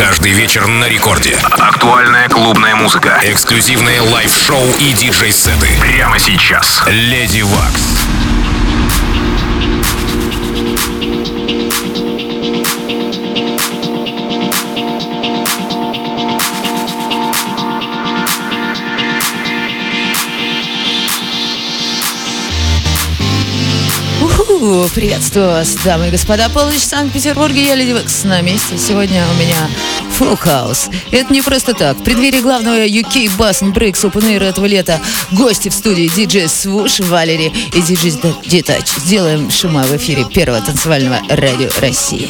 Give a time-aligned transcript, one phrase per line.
[0.00, 1.36] Каждый вечер на рекорде.
[1.42, 3.20] Актуальная клубная музыка.
[3.22, 5.68] Эксклюзивные live-шоу и диджей-сеты.
[5.78, 6.82] Прямо сейчас.
[6.86, 7.82] Lady Waks.
[24.94, 26.48] Приветствую вас, дамы и господа.
[26.48, 27.64] Полночь в Санкт-Петербурге.
[27.64, 28.76] Я Lady Waks на месте.
[28.76, 29.68] Сегодня у меня
[30.20, 30.90] House.
[31.10, 31.96] Это не просто так.
[31.96, 35.00] В преддверии главного UK Bass Breaks Open Air этого лета
[35.32, 38.12] гости в студии диджей Свуш, Валери и диджей
[38.46, 38.86] Детач.
[38.98, 42.28] Сделаем шума в эфире первого танцевального радио России.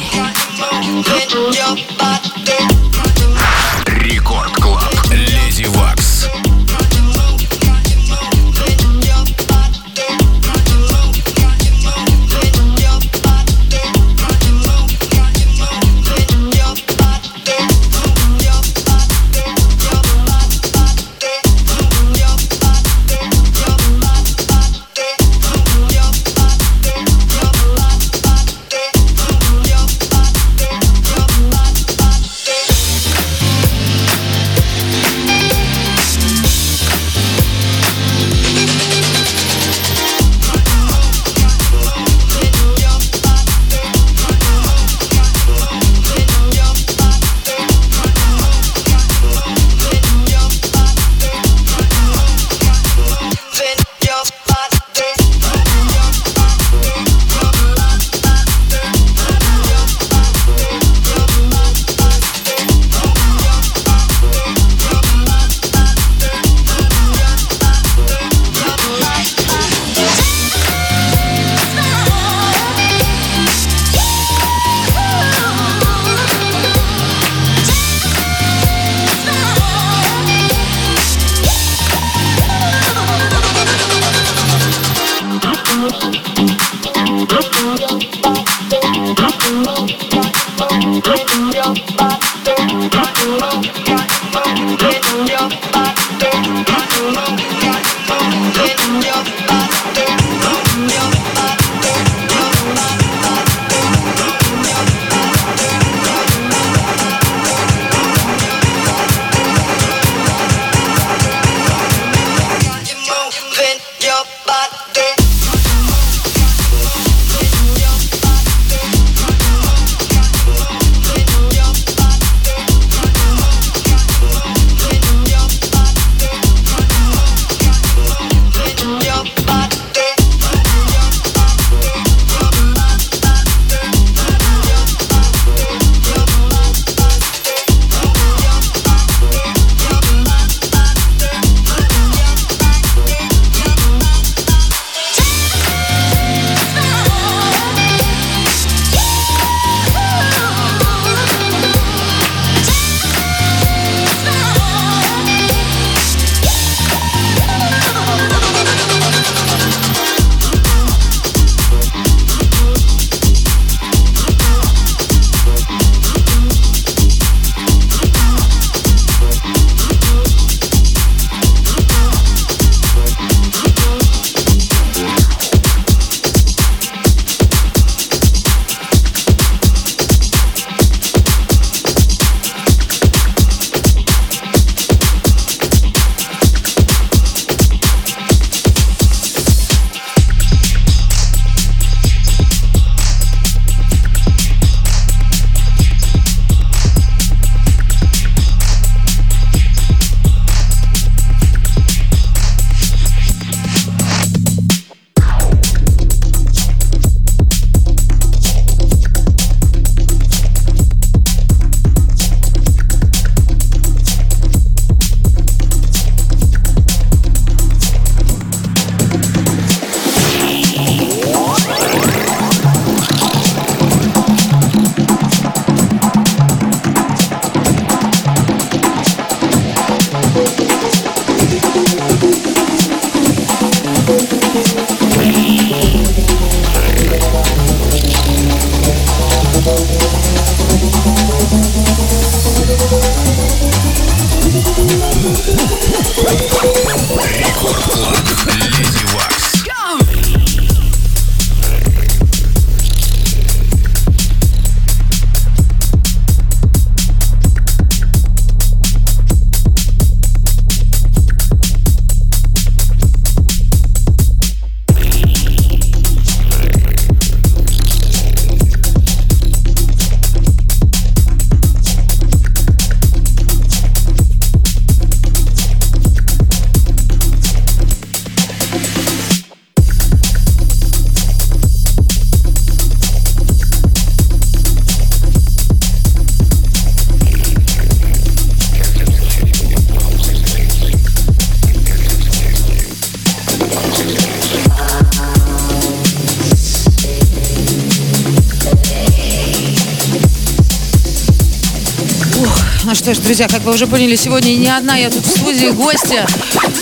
[303.01, 306.23] Что ж, друзья, как вы уже поняли, сегодня не одна я тут в студии, гости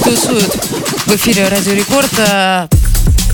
[0.04, 0.54] тусуют
[1.06, 2.12] в эфире Радио Рекорд.
[2.18, 2.68] А,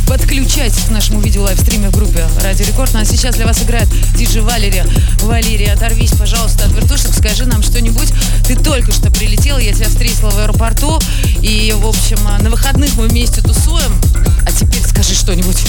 [0.07, 2.93] подключайтесь к нашему видео лайвстриме в группе Радио Рекорд.
[2.93, 4.85] Ну а сейчас для вас играет диджей Валерия.
[5.21, 8.13] Валерия, оторвись, пожалуйста, от вертушек, скажи нам что-нибудь.
[8.47, 10.99] Ты только что прилетел, я тебя встретила в аэропорту.
[11.41, 13.99] И, в общем, на выходных мы вместе тусуем.
[14.45, 15.65] А теперь скажи что-нибудь.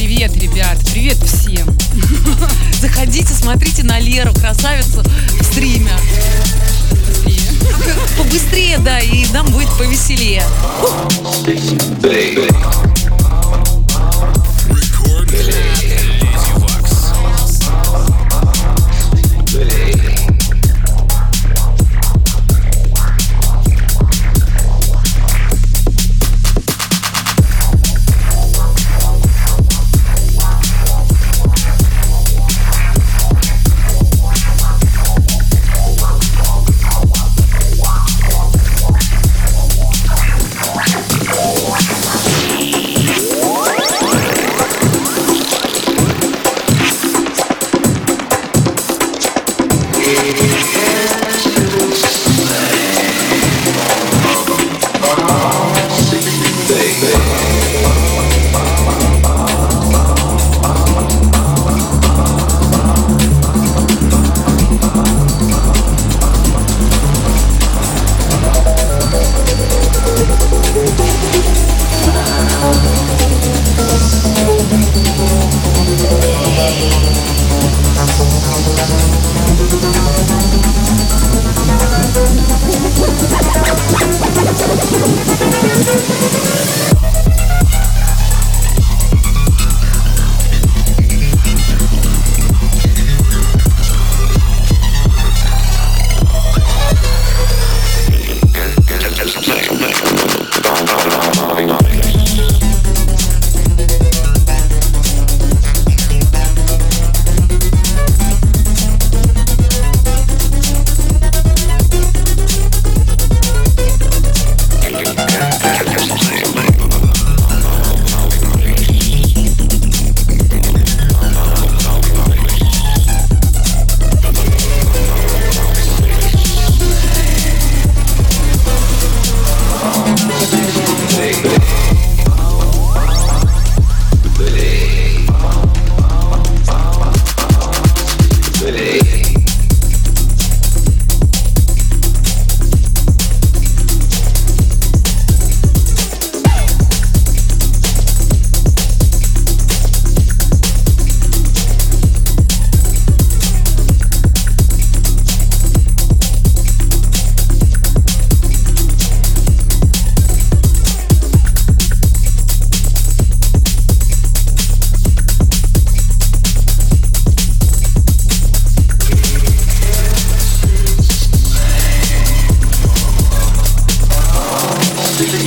[0.00, 1.68] Привет, ребят, привет всем.
[2.80, 5.02] Заходите, смотрите на Леру, красавицу
[5.38, 5.92] в стриме.
[7.06, 7.42] Быстрее.
[8.16, 10.42] Побыстрее, да, и нам будет повеселее.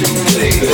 [0.03, 0.72] Начала.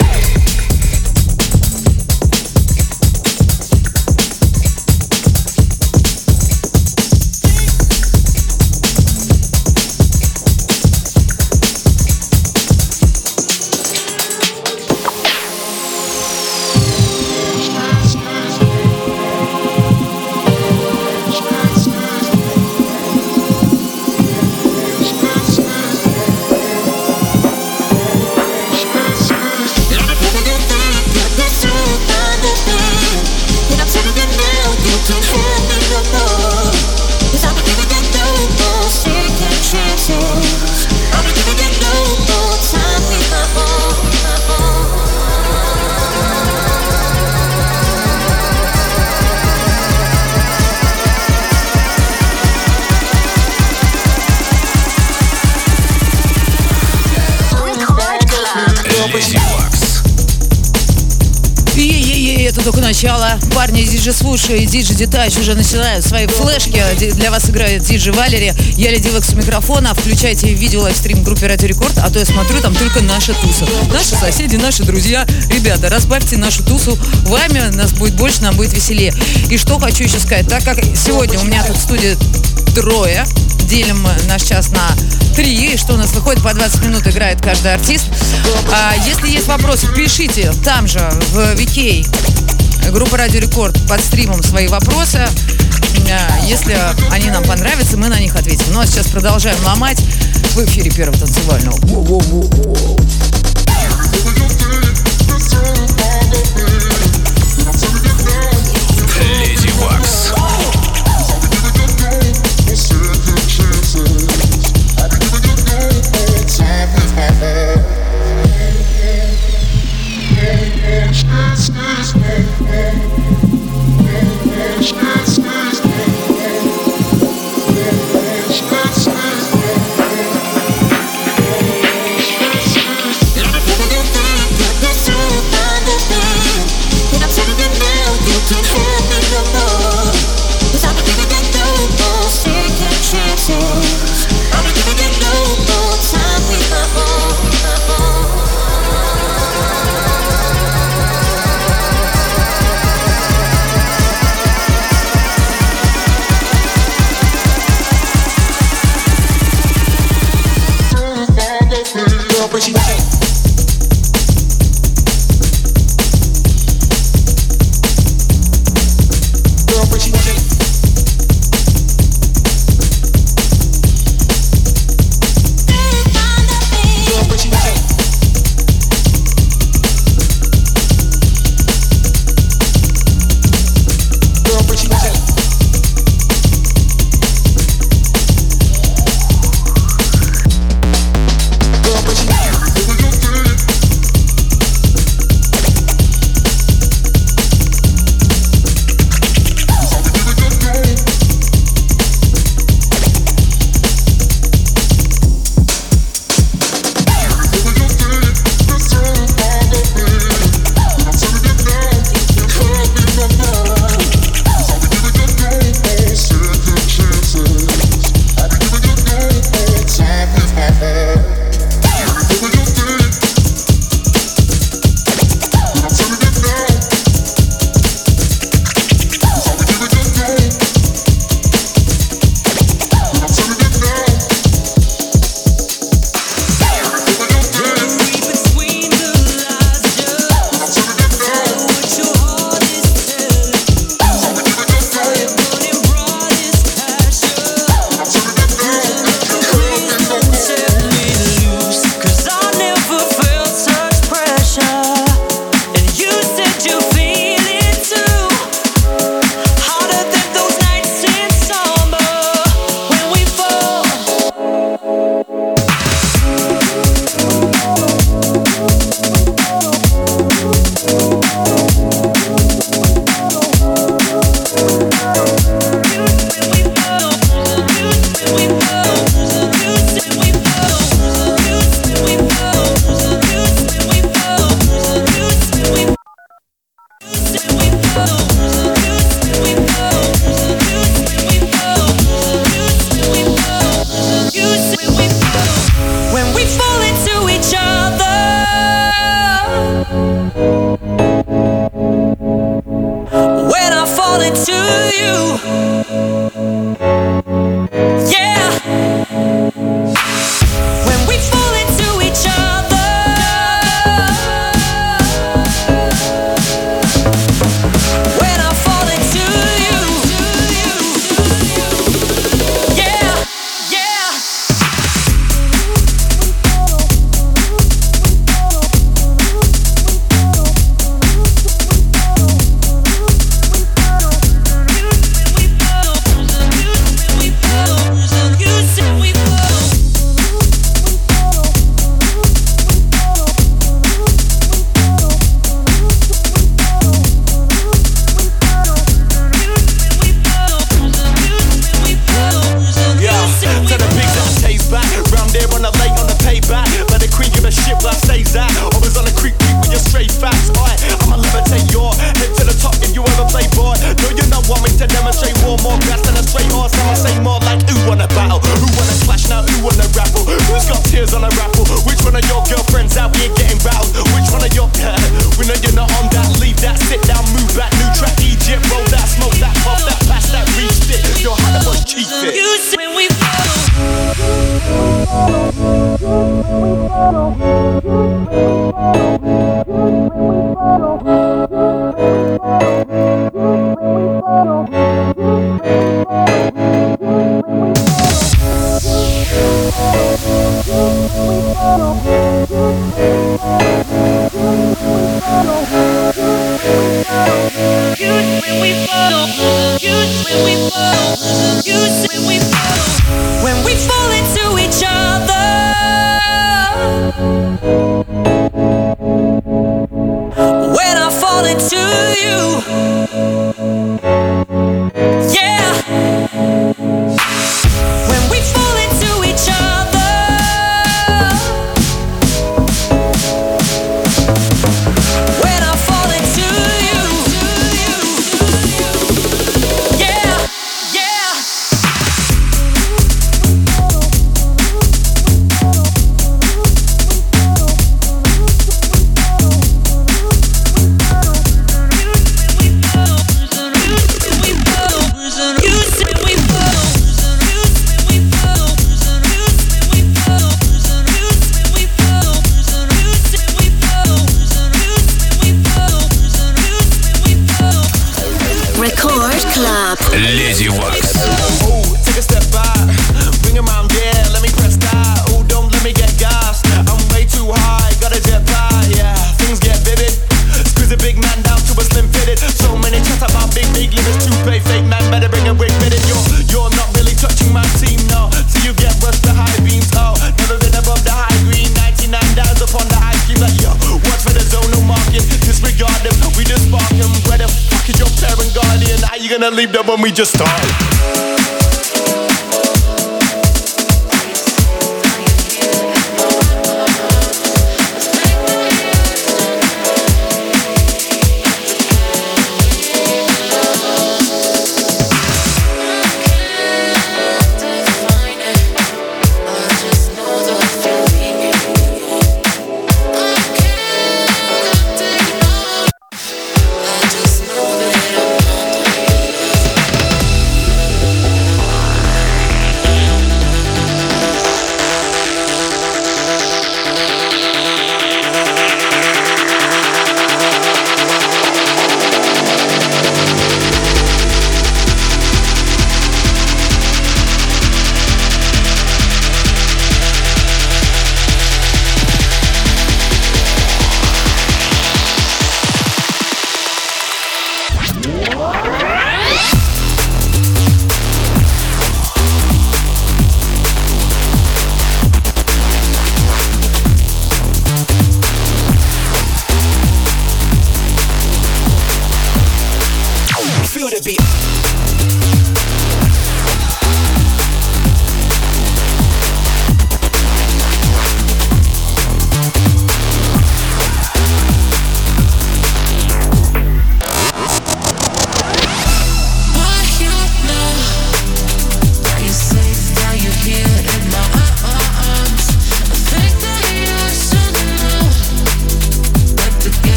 [64.00, 66.82] DJ Слушай, DJ Detach уже начинают свои флешки.
[67.16, 68.54] Для вас играет диджи Валери.
[68.78, 69.94] Я Lady Waks у микрофона.
[69.94, 73.68] Включайте видео лайвстрим в группе Радио Рекорд, а то я смотрю, там только наша туса.
[73.92, 75.28] Наши соседи, наши друзья.
[75.50, 79.14] Ребята, разбавьте нашу тусу вами, нас будет больше, нам будет веселее.
[79.50, 82.16] И что хочу еще сказать, так как сегодня у меня тут в студии
[82.74, 83.26] трое,
[83.66, 84.96] делим наш час на
[85.36, 88.06] три, что у нас выходит по 20 минут играет каждый артист.
[88.72, 91.00] А, если есть вопросы, пишите там же
[91.34, 92.39] в VK
[92.92, 95.28] группа Радио Рекорд под стримом свои вопросы.
[96.46, 96.78] Если
[97.12, 98.66] они нам понравятся, мы на них ответим.
[98.72, 100.00] Ну а сейчас продолжаем ломать
[100.54, 101.78] в эфире первого танцевального.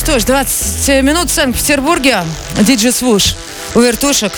[0.00, 2.24] Что ж, 20 минут в Санкт-Петербурге.
[2.58, 3.34] Диджи Свуш
[3.74, 4.32] вертушек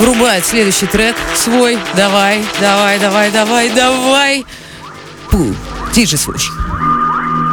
[0.00, 1.78] врубает следующий трек свой.
[1.96, 4.46] Давай, давай, давай, давай, давай.
[5.30, 5.54] Пу,
[5.94, 6.52] Диджи Свуш.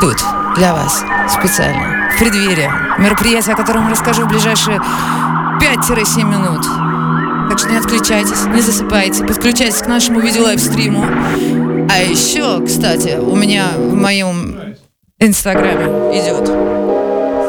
[0.01, 0.17] Тут
[0.57, 4.81] для вас специально в преддверии мероприятия, о котором расскажу в ближайшие
[5.61, 6.65] 5-7 минут.
[7.49, 11.05] Так что не отключайтесь, не засыпайте, подключайтесь к нашему видеолайвстриму.
[11.89, 14.46] А еще, кстати, у меня в моем
[15.19, 16.45] Инстаграме идет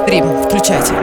[0.03, 0.25] стрим.
[0.43, 0.95] Включайте.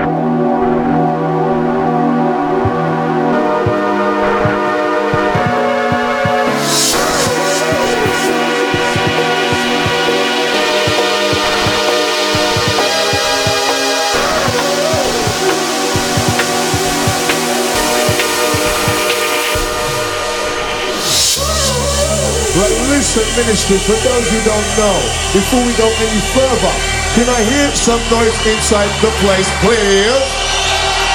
[23.15, 24.99] Right, ministry, for those who don't know,
[25.32, 26.73] before we go any further,
[27.15, 30.19] can I hear some noise inside the place, please?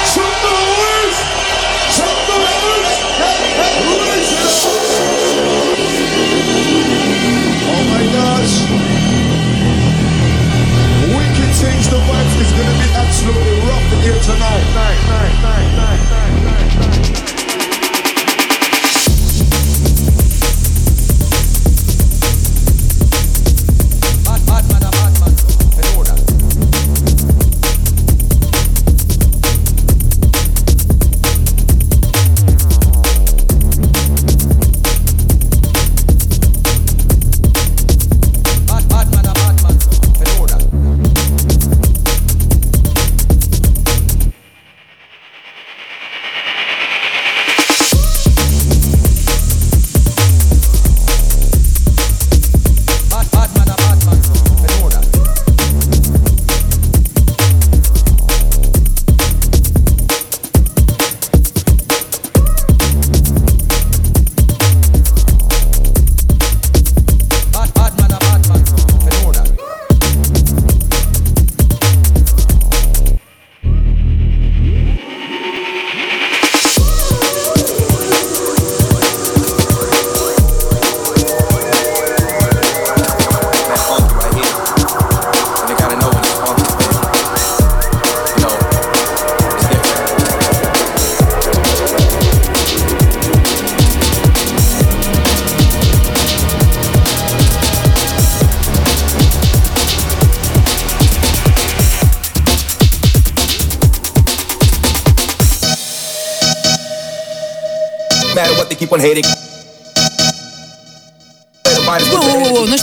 [0.09, 1.17] Some noise!
[1.93, 3.05] Some noise!
[4.01, 4.81] Raise it up!
[7.69, 8.65] Oh my gosh!
[11.05, 14.65] Wicked things, the vibes is gonna be absolutely rough here tonight.
[14.73, 15.30] Night, night, night, night,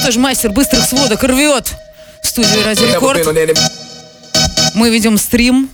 [0.09, 1.67] что ж, мастер быстрых сводок рвет
[2.23, 3.27] студию Ради Рекорд.
[4.73, 5.69] Мы ведем стрим.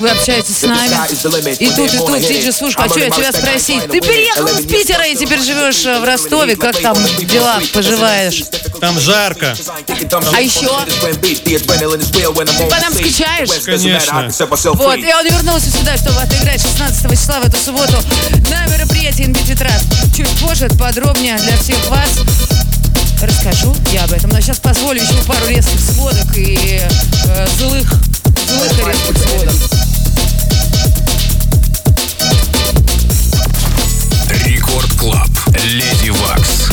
[0.00, 0.96] Вы общаетесь с нами.
[1.62, 3.84] И тут, и тут, Диджи Сушка, хочу я тебя спросить.
[3.84, 6.56] Ты переехал из Питера и теперь живешь в Ростове.
[6.56, 8.42] Как там дела поживаешь?
[8.80, 9.56] Там жарко.
[10.32, 10.68] А еще?
[11.22, 13.62] Ты по нам скучаешь?
[13.64, 14.28] Конечно.
[14.74, 17.96] Вот, и он вернулся сюда, чтобы отыграть 16 числа в эту субботу
[18.50, 19.84] на мероприятии Инбит Ветрас.
[20.16, 22.10] Чуть позже подробнее для всех вас
[23.26, 24.30] расскажу я об этом.
[24.30, 27.88] Но сейчас позволю еще пару резких сводок и э, злых,
[28.46, 29.54] злых и резких сводок.
[34.44, 35.28] Record Club.
[35.64, 36.68] Lady Waks.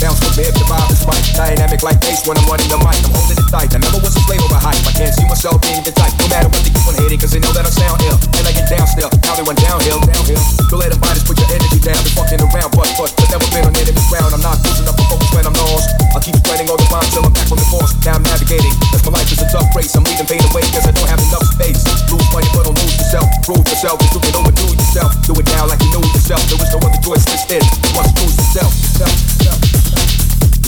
[0.00, 1.24] Bounce the the vibe is right.
[1.36, 2.96] Dynamic like bass when I'm running the mic.
[3.04, 3.19] I'm
[3.50, 3.74] tight.
[3.74, 4.78] I never was a slave a hype.
[4.86, 6.14] I can't see myself being the type.
[6.22, 8.16] No matter what they keep on hating cause they know that I sound ill.
[8.38, 9.10] And I get down still.
[9.26, 10.40] Now they went downhill, downhill.
[10.70, 11.98] Don't let them fighters put your energy down.
[11.98, 14.30] They're fucking around, but, but, but never been on enemy ground.
[14.30, 15.90] I'm not losing up a focus when I'm lost.
[16.14, 17.92] I'll keep spreading all the rhymes till I'm back on the course.
[18.06, 18.72] Now I'm navigating.
[18.94, 19.92] That's my life is a tough race.
[19.98, 21.82] I'm leaving pain away cause I don't have enough space.
[22.06, 23.26] Lose money but don't lose yourself.
[23.42, 23.98] Prove yourself.
[24.06, 25.10] If you can overdo yourself.
[25.26, 26.42] Do it now like you know yourself.
[26.46, 27.66] There is no other choice instead.
[27.66, 28.70] You must lose yourself.
[28.70, 29.58] yourself, yourself.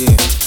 [0.02, 0.41] Yeah.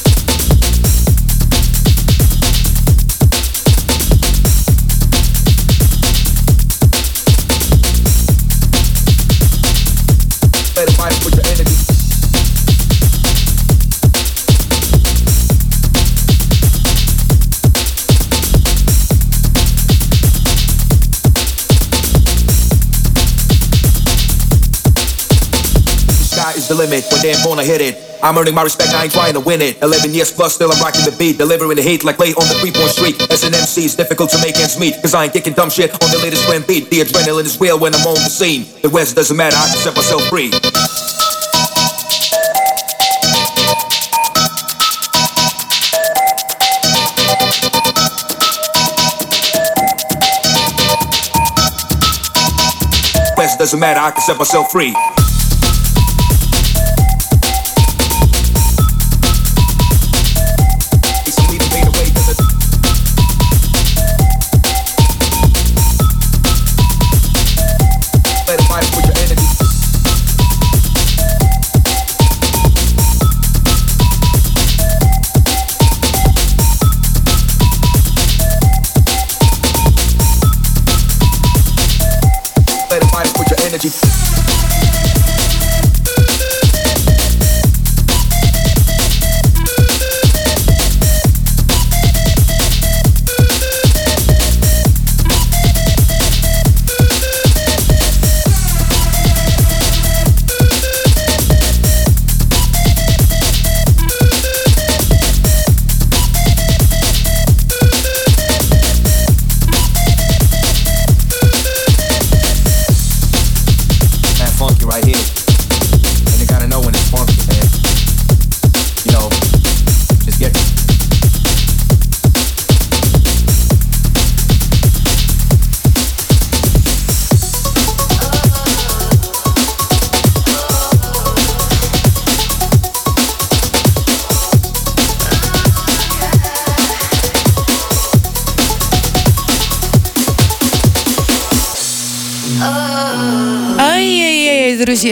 [26.75, 27.95] Limit when they're born, I hit it.
[28.21, 29.81] I'm earning my respect, I ain't trying to win it.
[29.81, 31.37] 11 years plus, still I'm rocking the beat.
[31.37, 33.15] Delivering the heat like late on the three point street.
[33.31, 34.95] As an MC, it's difficult to make ends meet.
[35.01, 36.89] Cause I ain't kicking dumb shit on the latest trend beat.
[36.89, 38.65] The adrenaline is real when I'm on the scene.
[38.81, 40.51] The rest doesn't matter, I can set myself free.
[53.57, 54.93] Doesn't matter, I can set myself free.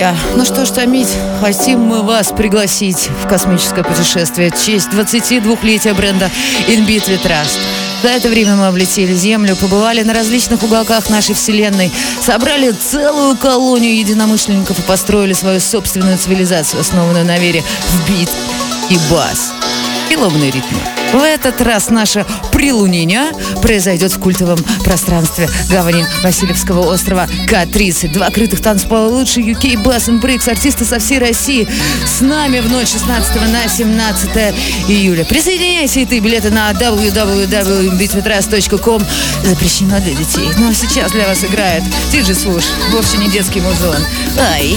[0.03, 0.15] Друзья.
[0.35, 1.07] Ну что ж, томить,
[1.39, 6.29] хотим мы вас пригласить в космическое путешествие в честь 22-летия бренда
[6.67, 7.59] Inbit Trust.
[8.01, 13.97] За это время мы облетели Землю, побывали на различных уголках нашей Вселенной, собрали целую колонию
[13.97, 18.29] единомышленников и построили свою собственную цивилизацию, основанную на вере в бит
[18.89, 19.53] и бас
[20.09, 21.02] и лобные ритмы.
[21.13, 28.11] В этот раз наше прилунение произойдет в культовом пространстве гавани Васильевского острова К-30.
[28.13, 31.67] Два крытых танцпола лучший UK Bass and Breaks, артисты со всей России
[32.07, 34.55] с нами в ночь 16 на 17
[34.87, 35.23] июля.
[35.23, 39.05] Присоединяйся и ты, билеты на www.bitwithras.com
[39.43, 40.49] запрещено для детей.
[40.57, 43.97] Ну а сейчас для вас играет Диджи Слуш, вовсе не детский музон.
[44.39, 44.75] Ай!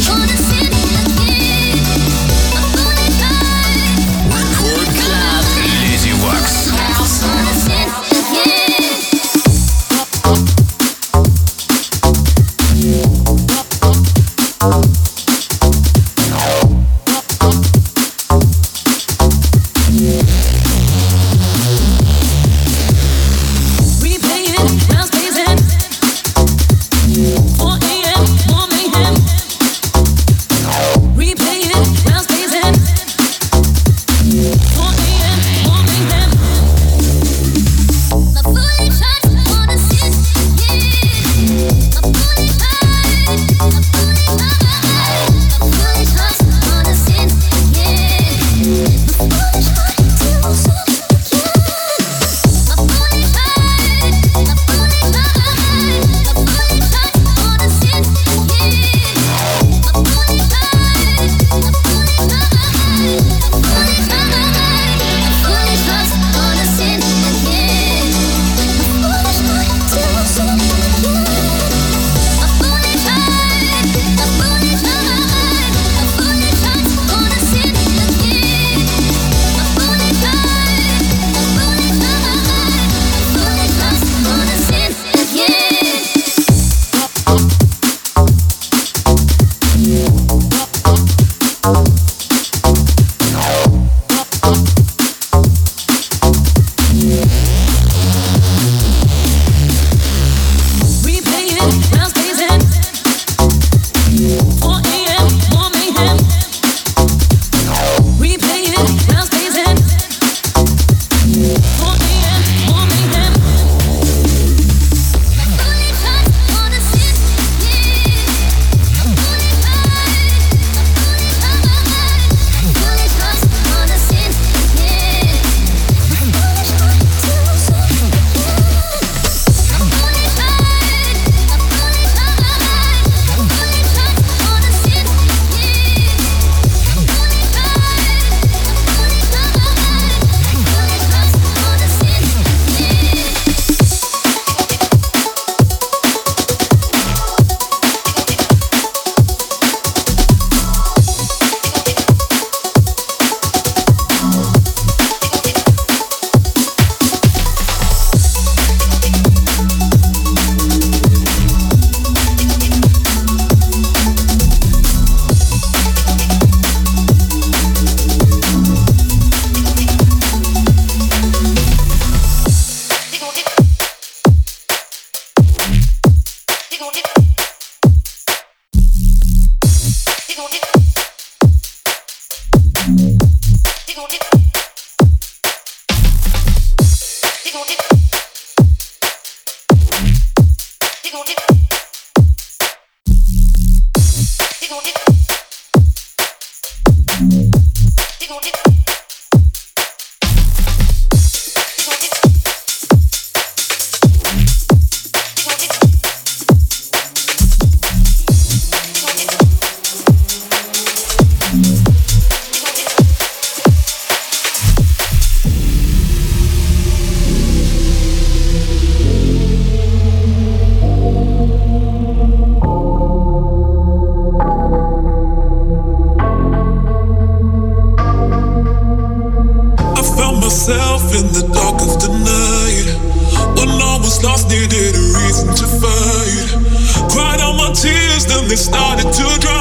[238.56, 239.55] started to drown.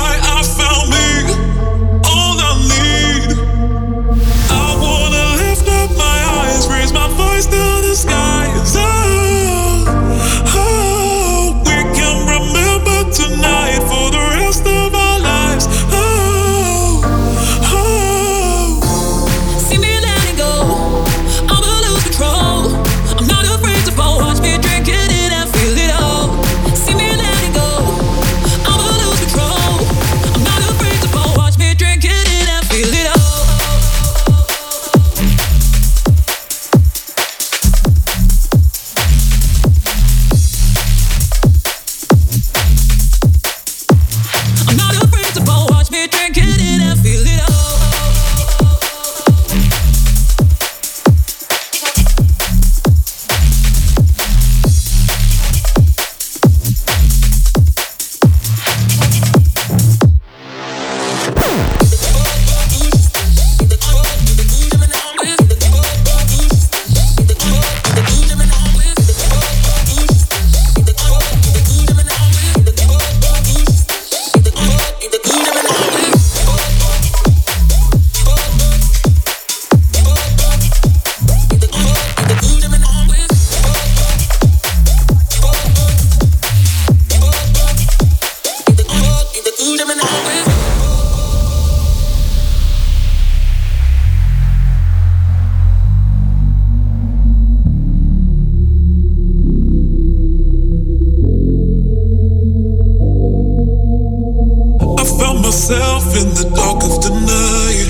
[105.46, 107.90] Myself in the dark of the night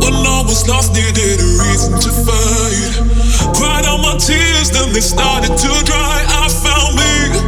[0.00, 2.92] When I was lost, needed a reason to fight.
[3.56, 6.24] Cried out my tears, then they started to dry.
[6.24, 7.47] I found me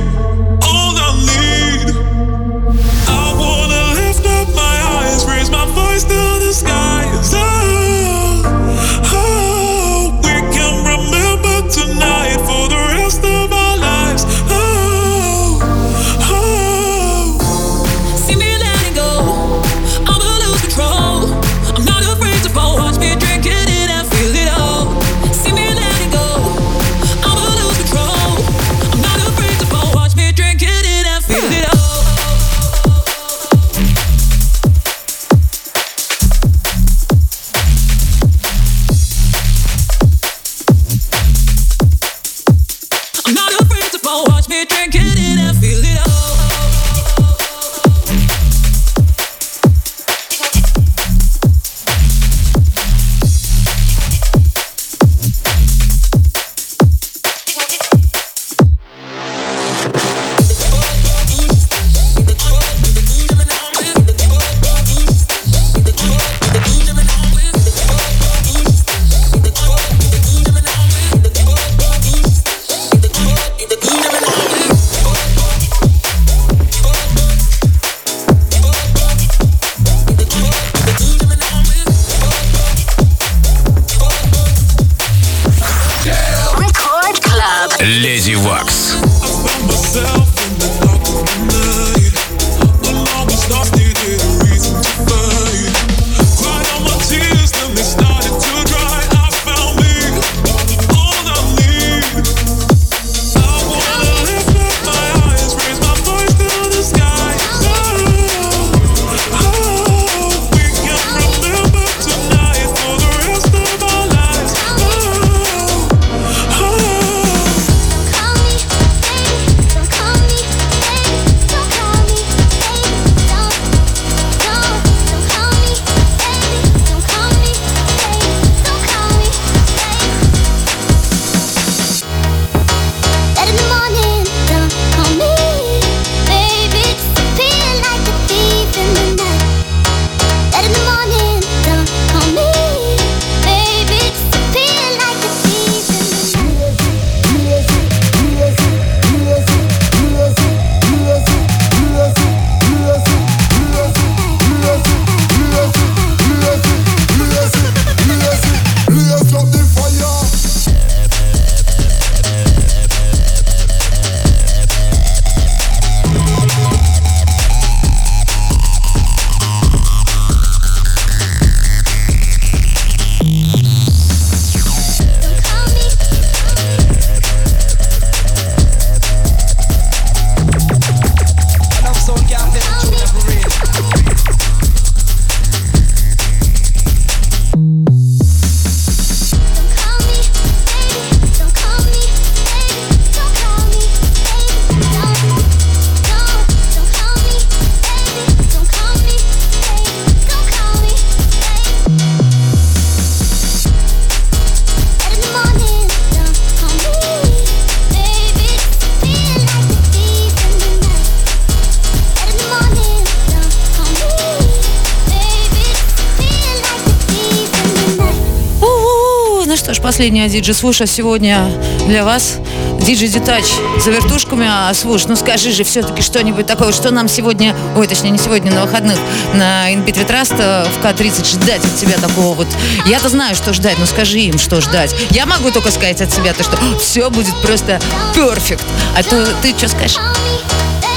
[219.91, 221.51] последняя диджея Swoosh'а сегодня
[221.89, 222.37] для вас.
[222.81, 223.43] Диджей Detach
[223.85, 224.47] за вертушками.
[224.49, 228.53] А Свуш, ну скажи же все-таки что-нибудь такое, что нам сегодня, ой, точнее не сегодня,
[228.53, 228.97] на выходных
[229.35, 232.47] на In Beat We Trust э, в К-30 ждать от тебя такого вот.
[232.87, 234.95] Я-то знаю, что ждать, но скажи им, что ждать.
[235.11, 237.81] Я могу только сказать от себя то, что все будет просто
[238.15, 238.63] perfect.
[238.97, 239.99] А то ты что скажешь?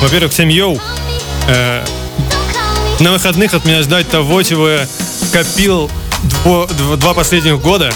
[0.04, 0.80] Во-первых, всем yo.
[1.48, 1.84] Э,
[3.00, 4.88] на выходных от меня ждать того, чего я
[5.32, 5.90] копил
[6.44, 7.92] два последних года.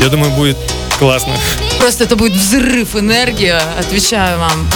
[0.00, 0.56] Я думаю, будет
[0.98, 1.34] классно.
[1.78, 4.68] Просто это будет взрыв энергии, отвечаю вам.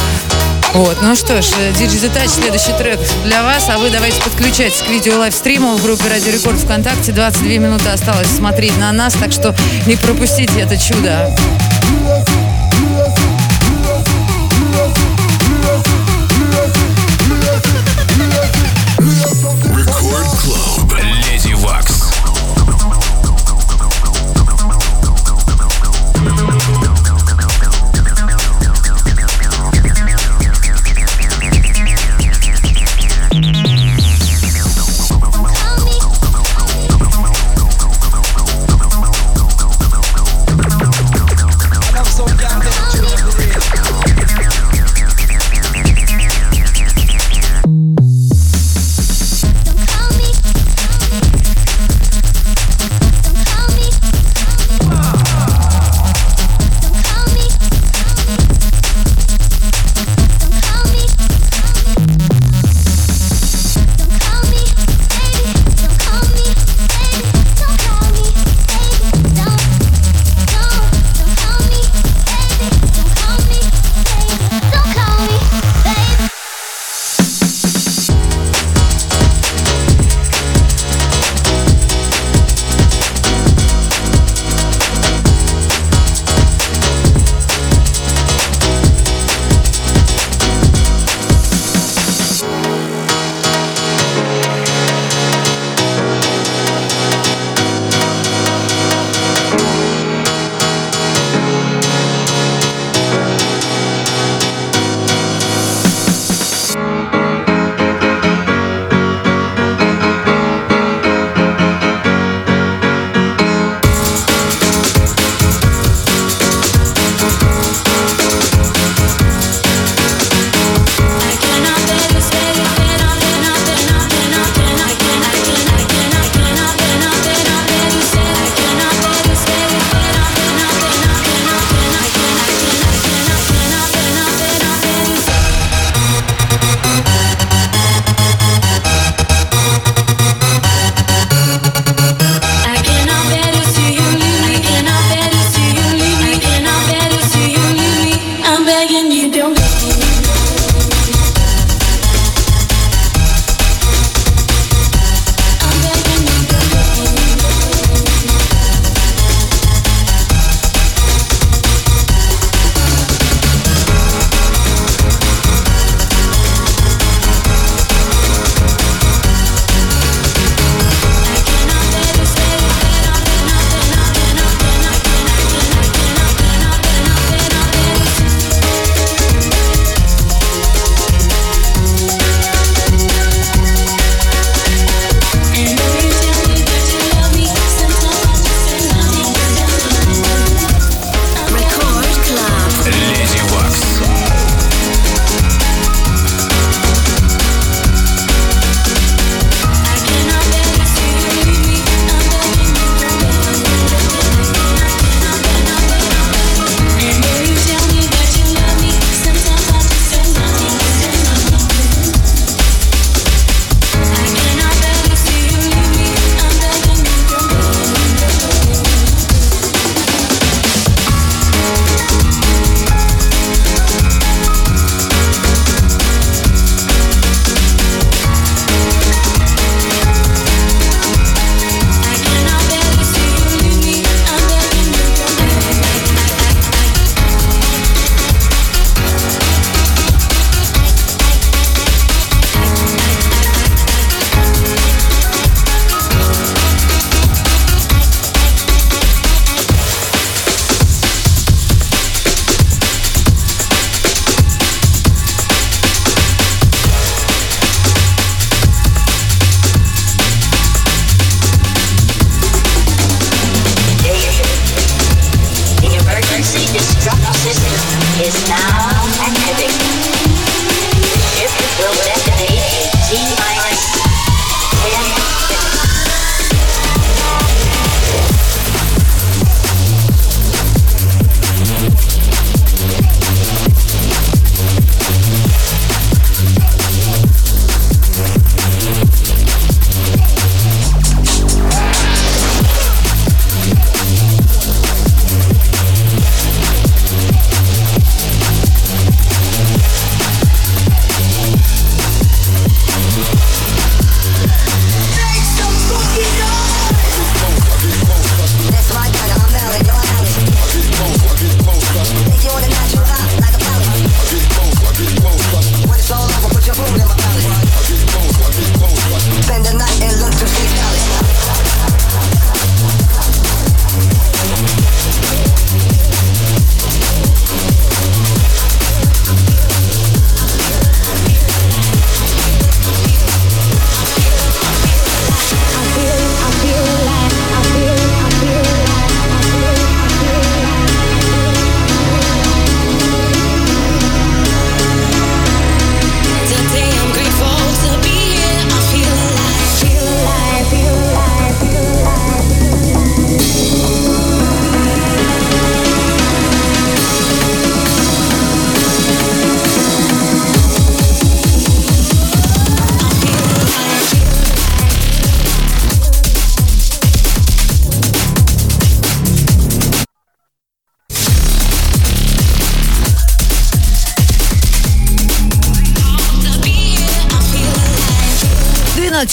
[0.75, 1.47] Вот, ну что ж,
[1.79, 6.09] Диджи Детач, следующий трек для вас, а вы давайте подключайтесь к видео лайвстриму в группе
[6.09, 7.13] Радио Рекорд ВКонтакте.
[7.13, 9.55] 22 минуты осталось смотреть на нас, так что
[9.87, 11.35] не пропустите это чудо.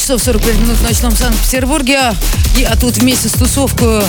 [0.05, 2.13] Часов 45 минут в ночном Санкт-Петербурге.
[2.55, 4.03] Я тут вместе с тусовкой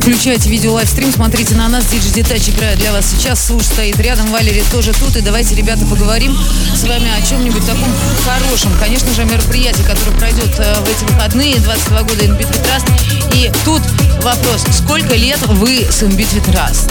[0.00, 1.84] Включайте видео лайвстрим, смотрите на нас.
[1.84, 3.44] Диджи Детач играет для вас сейчас.
[3.44, 5.16] Слуш стоит рядом, Валерий тоже тут.
[5.16, 6.34] И давайте, ребята, поговорим
[6.74, 7.92] с вами о чем-нибудь таком
[8.24, 8.72] хорошем.
[8.80, 13.34] Конечно же, о мероприятии, которое пройдет э, в эти выходные, 22 года Between Trust.
[13.34, 13.82] И тут
[14.22, 16.90] вопрос, сколько лет вы с Between Trust?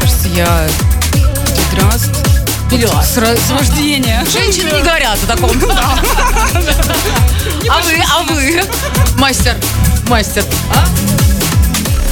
[0.00, 0.68] Кажется, я
[1.70, 2.35] Траст.
[2.66, 2.90] Вперед.
[3.02, 4.24] С, с рождения.
[4.30, 5.50] Женщины не говорят о таком.
[7.68, 8.62] А вы, а вы?
[9.18, 9.56] Мастер,
[10.08, 10.44] мастер.
[10.72, 10.86] А?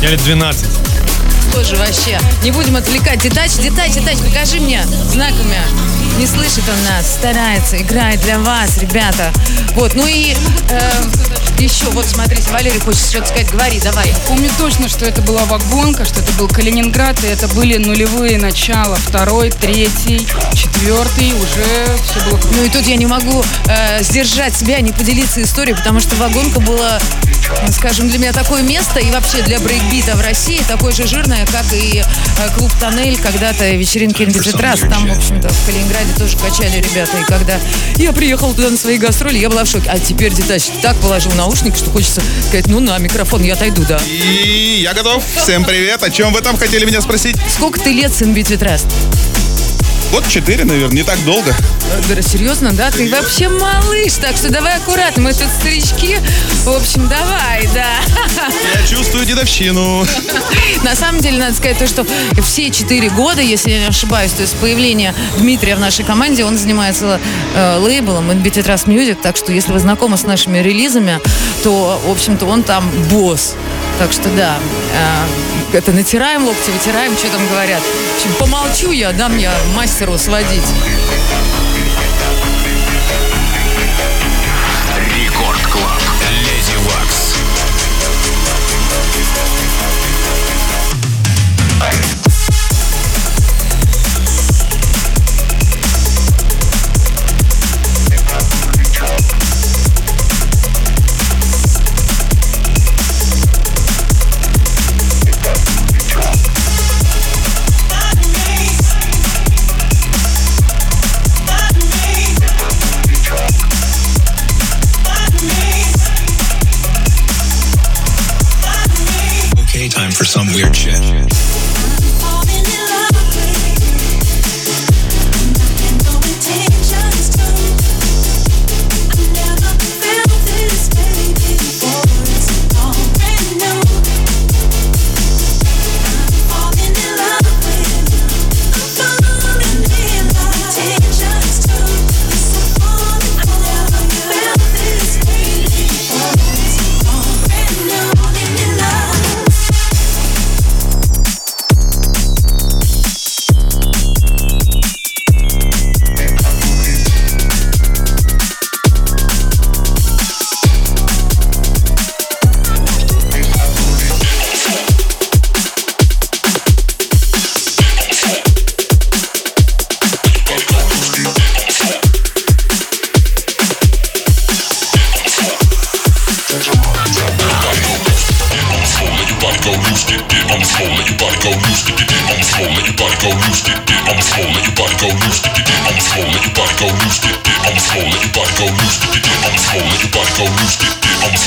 [0.03, 0.84] Я лет 12.
[1.53, 2.19] Тоже вообще.
[2.43, 3.21] Не будем отвлекать.
[3.21, 5.59] Детач, детач, детач, покажи мне знаками.
[6.19, 9.33] Не слышит он нас, старается, играет для вас, ребята.
[9.75, 10.37] Вот, ну и
[10.71, 11.03] э,
[11.59, 13.51] еще, вот смотрите, Валерий хочет что-то сказать.
[13.51, 14.15] Говори, давай.
[14.29, 18.97] Помню точно, что это была вагонка, что это был Калининград, и это были нулевые начала.
[18.97, 22.41] Второй, третий, четвертый, уже все было.
[22.53, 26.61] Ну и тут я не могу э, сдержать себя, не поделиться историей, потому что вагонка
[26.61, 27.01] была,
[27.73, 31.65] скажем, для меня такое место и вообще для брейкбита в России такое же жирное, как
[31.73, 34.81] и э, клуб «Тоннель», когда-то вечеринки «Инвитритрас».
[34.81, 37.19] Там, в общем-то, в Калининграде тоже качали ребята.
[37.19, 37.59] И когда
[37.97, 39.91] я приехала туда на свои гастроли, я была в шоке.
[39.91, 44.01] А теперь Детач так положил наушники, что хочется сказать, ну на микрофон, я отойду, да.
[44.07, 45.23] И я готов.
[45.37, 46.03] Всем привет.
[46.03, 47.37] О чем вы там хотели меня спросить?
[47.49, 48.87] Сколько ты лет с «Инвитритрас»?
[50.15, 51.53] Вот четыре, наверное, не так долго.
[52.09, 52.93] Да, серьезно, да?
[52.93, 56.21] Ты вообще малыш, так что давай аккуратно, мы тут старички.
[56.63, 57.97] В общем, давай, да.
[58.79, 60.07] Я чувствую дедовщину.
[60.85, 62.07] На самом деле, надо сказать то, что
[62.41, 66.57] все четыре года, если я не ошибаюсь, то есть появление Дмитрия в нашей команде, он
[66.57, 67.19] занимается
[67.57, 71.19] э, лейблом NBT Trust Music, так что если вы знакомы с нашими релизами,
[71.65, 73.57] то, в общем-то, он там босс.
[73.99, 74.59] Так что да,
[74.93, 77.83] э, это натираем локти, вытираем, что там говорят.
[78.39, 80.63] Помолчу я, дам я мастеру сводить.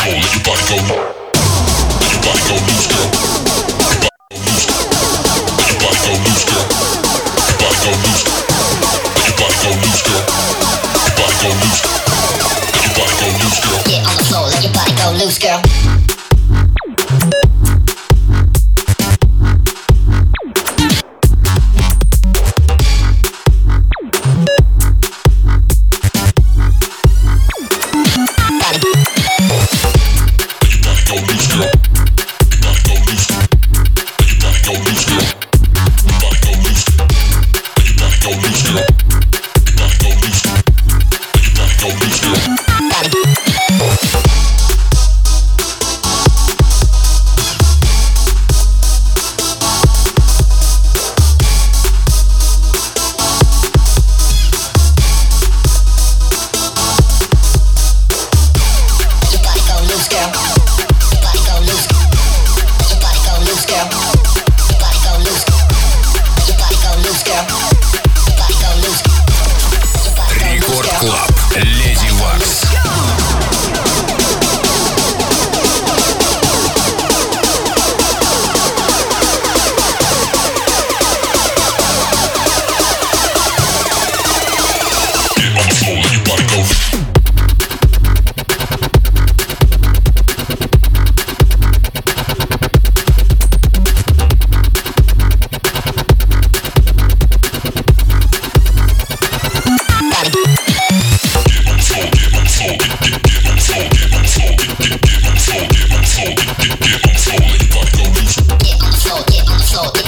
[0.06, 0.96] let your body go.
[2.00, 2.77] Let your body go.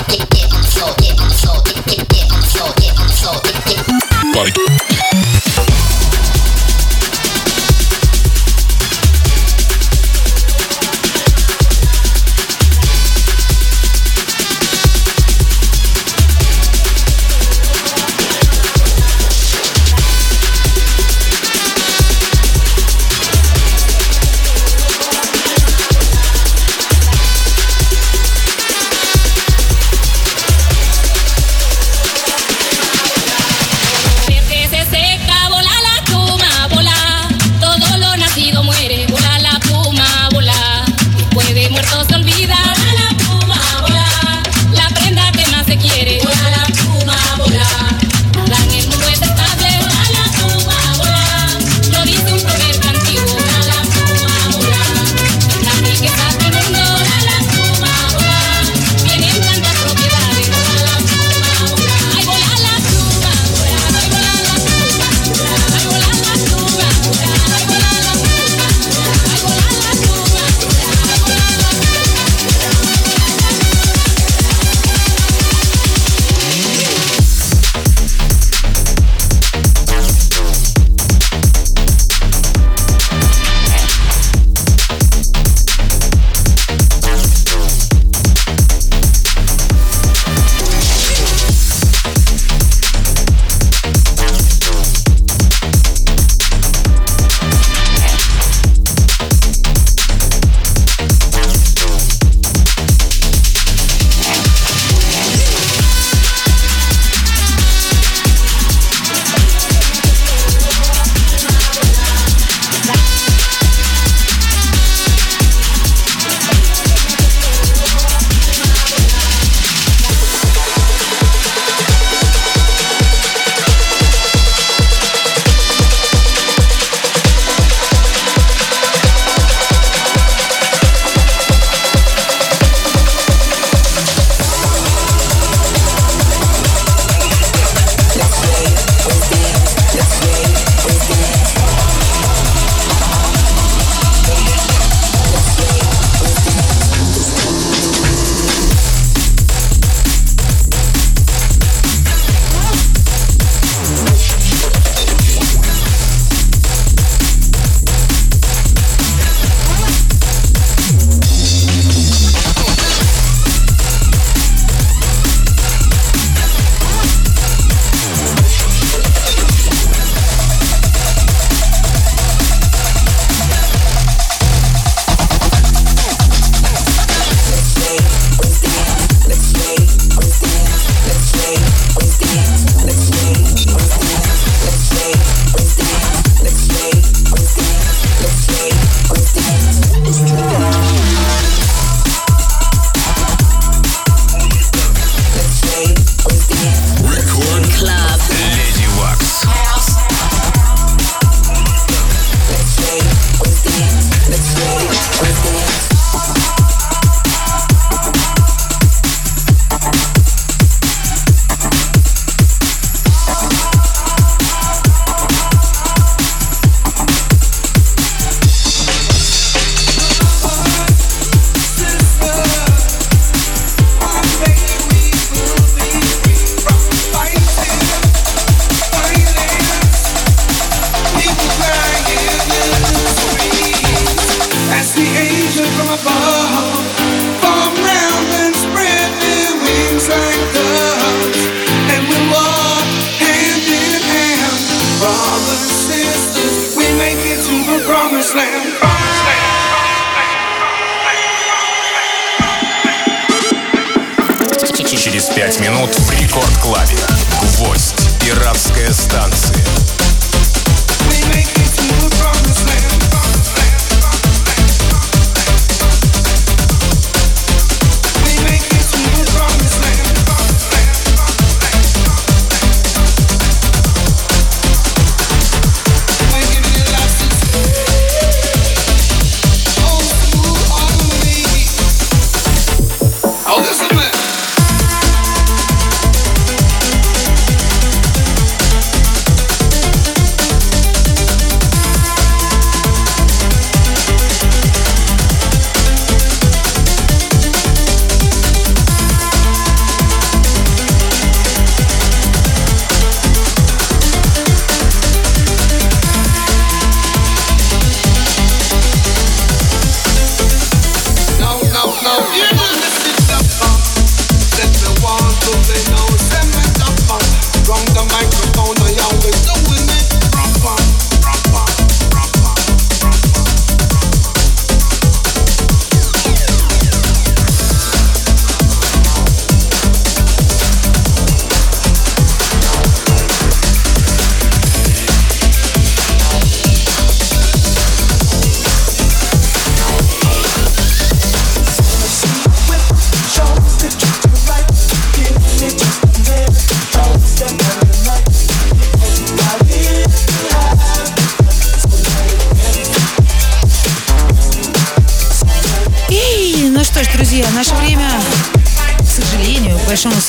[0.10, 0.39] take it.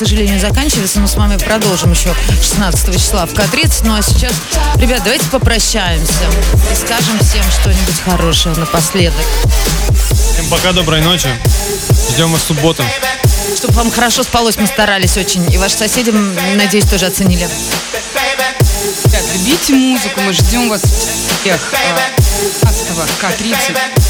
[0.05, 3.81] Сожалению, заканчивается, но с вами продолжим еще 16 числа в К-30.
[3.83, 4.33] Ну а сейчас,
[4.77, 6.23] ребят, давайте попрощаемся
[6.71, 9.21] и скажем всем что-нибудь хорошее напоследок.
[10.33, 11.29] Всем пока, доброй ночи.
[12.13, 12.83] Ждем вас в субботу.
[13.55, 15.51] Чтобы вам хорошо спалось, мы старались очень.
[15.53, 16.09] И ваши соседи,
[16.55, 17.47] надеюсь, тоже оценили.
[19.05, 21.59] Ребят, любите музыку, мы ждем вас всех.
[21.73, 22.21] э,
[22.63, 24.00] 15 К-30.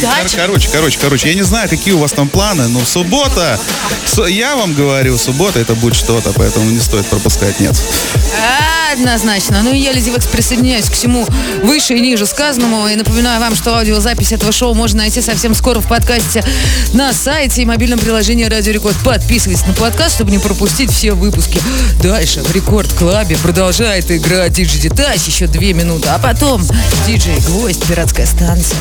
[0.00, 3.58] Кор- Короче, короче, короче, я не знаю, какие у вас там планы, но суббота,
[4.28, 7.74] я вам говорю, суббота это будет что-то, поэтому не стоит пропускать, нет.
[8.92, 9.62] Однозначно.
[9.62, 11.26] Ну и я, Lady Waks, присоединяюсь к всему
[11.62, 12.88] выше и ниже сказанному.
[12.88, 16.44] И напоминаю вам, что аудиозапись этого шоу можно найти совсем скоро в подкасте
[16.92, 18.96] на сайте и мобильном приложении Радио Рекорд.
[19.04, 21.60] Подписывайтесь на подкаст, чтобы не пропустить все выпуски.
[22.02, 26.08] Дальше в Record Club е продолжает играть диджей Detach еще две минуты.
[26.08, 26.64] А потом
[27.06, 28.76] диджей Гвоздь, пиратская станция танцу.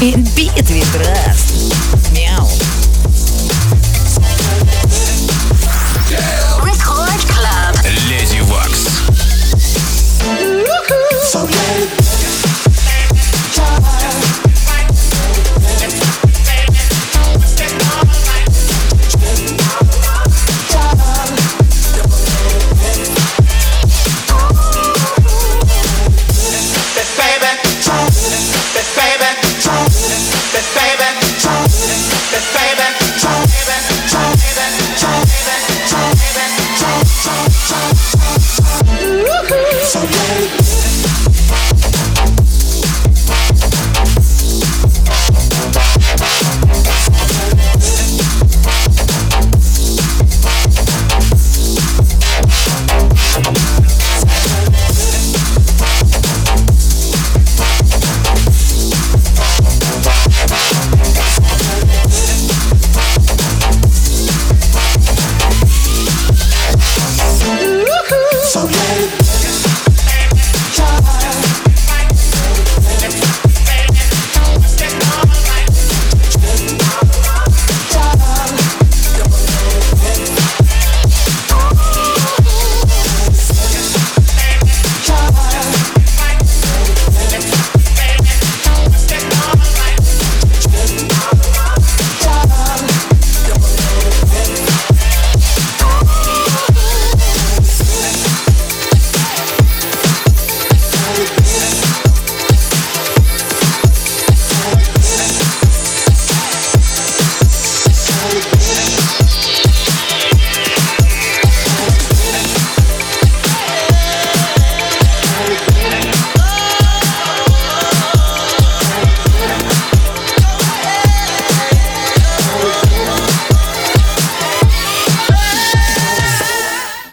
[0.00, 0.94] In beat with
[1.26, 1.72] us.
[2.12, 2.46] Мяу.
[6.62, 7.74] Record Club.
[8.08, 8.86] Lady Vox.
[11.24, 12.07] So late.